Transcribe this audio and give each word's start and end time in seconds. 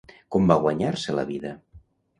Com 0.35 0.47
va 0.53 0.57
guanyar-se 0.63 1.19
la 1.19 1.29
vida? 1.31 1.57